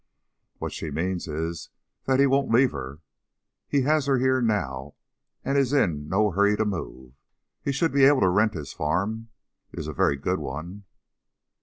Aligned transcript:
"What 0.57 0.71
she 0.71 0.89
means 0.89 1.27
is 1.27 1.69
that 2.05 2.19
he 2.19 2.25
won't 2.25 2.51
leave 2.51 2.71
her. 2.71 3.01
He 3.67 3.83
has 3.83 4.07
her 4.07 4.17
here 4.17 4.41
now 4.41 4.95
and 5.45 5.59
is 5.59 5.73
in 5.73 6.09
no 6.09 6.31
hurry 6.31 6.57
to 6.57 6.65
move. 6.65 7.13
He 7.63 7.71
should 7.71 7.91
be 7.91 8.05
able 8.05 8.21
to 8.21 8.29
rent 8.29 8.55
his 8.55 8.73
farm. 8.73 9.29
It 9.71 9.77
is 9.77 9.85
a 9.87 9.93
very 9.93 10.15
good 10.15 10.39
one." 10.39 10.85